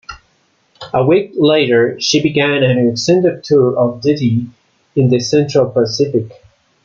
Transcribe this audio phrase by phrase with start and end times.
[0.95, 4.47] A week later, she began an extended tour of duty
[4.95, 6.41] in the Central Pacific.